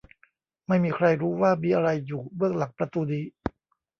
[0.67, 3.25] ไม่มีใครรู้ว่ามีอะไรอยู่เบื้องหลังประตูนี้